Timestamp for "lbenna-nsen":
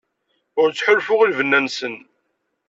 1.31-1.95